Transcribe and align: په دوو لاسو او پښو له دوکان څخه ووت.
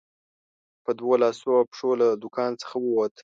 په 0.83 0.91
دوو 0.99 1.13
لاسو 1.21 1.47
او 1.59 1.67
پښو 1.71 1.89
له 2.01 2.07
دوکان 2.23 2.51
څخه 2.61 2.75
ووت. 2.79 3.13